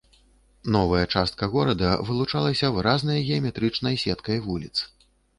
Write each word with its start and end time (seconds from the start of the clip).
Новая 0.75 1.01
частка 1.17 1.49
горада 1.55 1.91
вылучалася 2.07 2.71
выразнай 2.77 3.19
геаметрычнай 3.27 3.99
сеткай 4.05 4.41
вуліц. 4.47 4.73